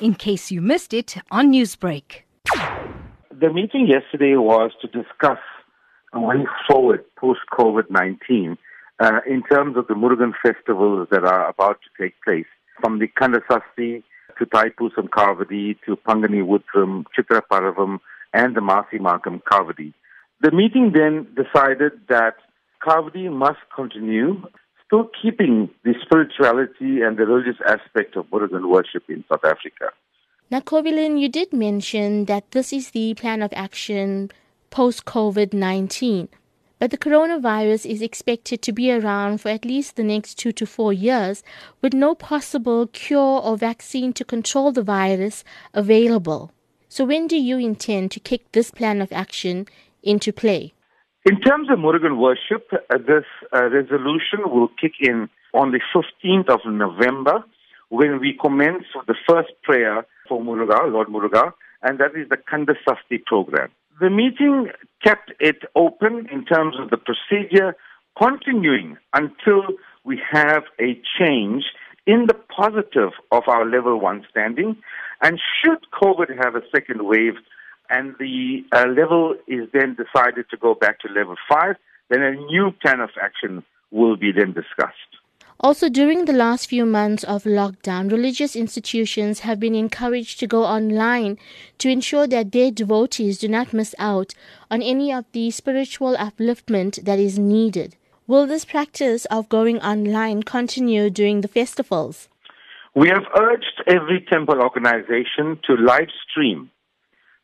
[0.00, 2.22] in case you missed it on Newsbreak.
[3.38, 5.38] The meeting yesterday was to discuss
[6.12, 8.56] a way forward post COVID 19
[8.98, 12.46] uh, in terms of the Murugan festivals that are about to take place,
[12.80, 14.02] from the Kandasasti
[14.38, 17.98] to Thaipusam Kavadi to Pangani Uttram, Chitra Paravam,
[18.32, 19.92] and the Masi Makam Kavadi.
[20.40, 22.36] The meeting then decided that
[22.86, 24.42] Kavadi must continue,
[24.86, 29.90] still keeping the spirituality and the religious aspect of Murugan worship in South Africa.
[30.50, 34.30] Now, Kovilan, you did mention that this is the plan of action
[34.70, 36.28] post COVID 19.
[36.78, 40.66] But the coronavirus is expected to be around for at least the next two to
[40.66, 41.42] four years,
[41.80, 46.52] with no possible cure or vaccine to control the virus available.
[46.88, 49.66] So, when do you intend to kick this plan of action
[50.02, 50.74] into play?
[51.26, 56.48] In terms of Murugan worship, uh, this uh, resolution will kick in on the 15th
[56.48, 57.44] of November
[57.88, 61.52] when we commence with the first prayer for Muruga, Lord Muruga,
[61.82, 63.70] and that is the Kandasasti program.
[64.00, 64.68] The meeting
[65.02, 67.74] kept it open in terms of the procedure,
[68.16, 69.64] continuing until
[70.04, 71.64] we have a change
[72.06, 74.76] in the positive of our level one standing.
[75.22, 77.34] And should COVID have a second wave
[77.90, 81.76] and the uh, level is then decided to go back to level five,
[82.10, 85.16] then a new plan of action will be then discussed.
[85.58, 90.64] Also, during the last few months of lockdown, religious institutions have been encouraged to go
[90.64, 91.38] online
[91.78, 94.34] to ensure that their devotees do not miss out
[94.70, 97.96] on any of the spiritual upliftment that is needed.
[98.26, 102.28] Will this practice of going online continue during the festivals?
[102.94, 106.70] We have urged every temple organization to live stream.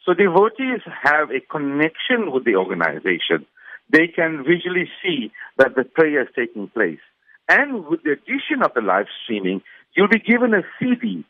[0.05, 3.47] So devotees have a connection with the organization.
[3.91, 7.00] They can visually see that the prayer is taking place.
[7.48, 9.62] And with the addition of the live streaming,
[9.95, 11.25] you'll be given a CD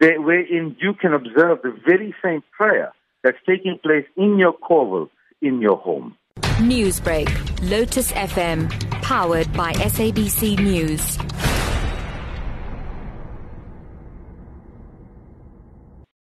[0.00, 5.08] wherein you can observe the very same prayer that's taking place in your kovel,
[5.42, 6.16] in your home.
[6.58, 7.28] Newsbreak,
[7.70, 8.68] Lotus FM,
[9.02, 11.18] powered by SABC News.